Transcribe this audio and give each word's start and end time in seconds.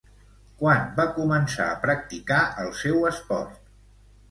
Quan 0.61 0.79
va 0.99 1.05
començar 1.17 1.67
a 1.75 1.77
practicar 1.85 2.41
el 2.65 2.75
seu 2.83 3.09
esport? 3.13 3.65